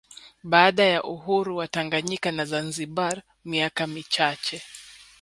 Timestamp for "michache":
3.87-4.61